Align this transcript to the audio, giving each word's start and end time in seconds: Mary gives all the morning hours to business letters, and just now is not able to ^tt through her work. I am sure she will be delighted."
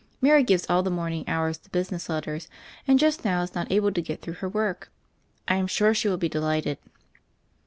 Mary 0.19 0.41
gives 0.41 0.67
all 0.67 0.81
the 0.81 0.89
morning 0.89 1.23
hours 1.29 1.59
to 1.59 1.69
business 1.69 2.09
letters, 2.09 2.47
and 2.87 2.97
just 2.97 3.23
now 3.23 3.43
is 3.43 3.53
not 3.53 3.71
able 3.71 3.91
to 3.91 4.01
^tt 4.01 4.17
through 4.19 4.33
her 4.33 4.49
work. 4.49 4.91
I 5.47 5.57
am 5.57 5.67
sure 5.67 5.93
she 5.93 6.07
will 6.07 6.17
be 6.17 6.27
delighted." 6.27 6.79